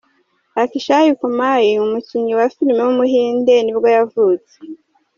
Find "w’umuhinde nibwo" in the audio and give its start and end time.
2.85-3.87